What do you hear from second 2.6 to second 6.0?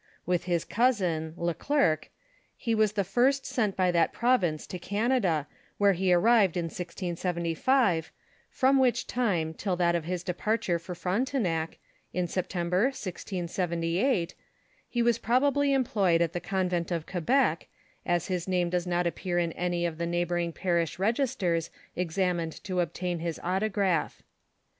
was the first sent by thot province to Canada where